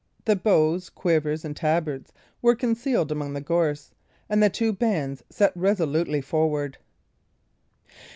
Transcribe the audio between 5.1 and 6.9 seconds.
set resolutely forward.